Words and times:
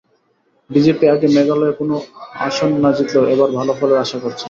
BJP 0.69 1.05
আগে 1.13 1.27
মেঘালয়ে 1.35 1.73
কোনো 1.79 1.95
আসন 2.47 2.71
না 2.83 2.89
জিতলেও 2.97 3.31
এবার 3.33 3.49
ভালো 3.57 3.71
ফলের 3.79 4.01
আশা 4.03 4.17
করছে। 4.23 4.39